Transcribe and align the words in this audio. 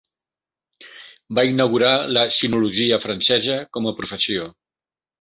Va 1.41 1.43
inaugurar 1.51 1.93
la 2.19 2.25
sinologia 2.39 3.01
francesa 3.07 3.63
com 3.79 3.89
a 3.95 3.99
professió. 4.03 4.53